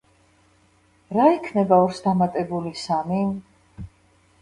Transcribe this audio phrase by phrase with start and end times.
[1.17, 3.25] რა იქნება ორს დამატებული სამი?